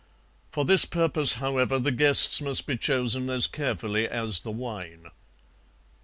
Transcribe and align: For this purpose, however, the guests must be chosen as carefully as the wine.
For 0.49 0.65
this 0.65 0.83
purpose, 0.83 1.33
however, 1.33 1.77
the 1.77 1.91
guests 1.91 2.41
must 2.41 2.65
be 2.65 2.75
chosen 2.75 3.29
as 3.29 3.45
carefully 3.45 4.07
as 4.07 4.39
the 4.39 4.49
wine. 4.49 5.09